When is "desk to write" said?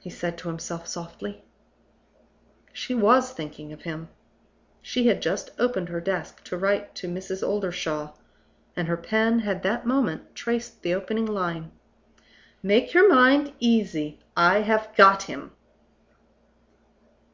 6.00-6.94